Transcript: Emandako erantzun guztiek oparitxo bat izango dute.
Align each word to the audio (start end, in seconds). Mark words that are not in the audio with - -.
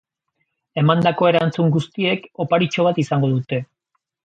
Emandako 0.81 1.29
erantzun 1.33 1.69
guztiek 1.77 2.27
oparitxo 2.47 2.89
bat 2.91 3.05
izango 3.07 3.33
dute. 3.37 3.63